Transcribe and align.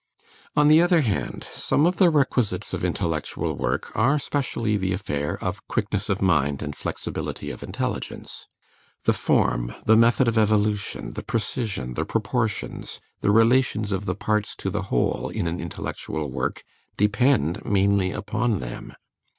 On 0.55 0.67
the 0.67 0.81
other 0.81 1.01
hand, 1.01 1.45
some 1.53 1.85
of 1.85 1.97
the 1.97 2.09
requisites 2.09 2.73
of 2.73 2.83
intellectual 2.83 3.53
work 3.53 3.91
are 3.93 4.17
specially 4.17 4.75
the 4.75 4.93
affair 4.93 5.37
of 5.43 5.67
quickness 5.67 6.09
of 6.09 6.23
mind 6.23 6.63
and 6.63 6.75
flexibility 6.75 7.51
of 7.51 7.61
intelligence. 7.61 8.47
The 9.03 9.13
form, 9.13 9.75
the 9.85 9.95
method 9.95 10.27
of 10.27 10.39
evolution, 10.39 11.13
the 11.13 11.21
precision, 11.21 11.93
the 11.93 12.03
proportions, 12.05 12.99
the 13.19 13.29
relations 13.29 13.91
of 13.91 14.05
the 14.05 14.15
parts 14.15 14.55
to 14.55 14.71
the 14.71 14.81
whole, 14.89 15.29
in 15.29 15.45
an 15.45 15.59
intellectual 15.59 16.31
work, 16.31 16.63
depend 16.97 17.63
mainly 17.63 18.11
upon 18.11 18.57
them. 18.57 18.93